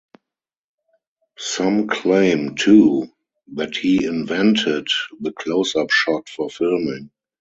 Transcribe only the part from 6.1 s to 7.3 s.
for filming.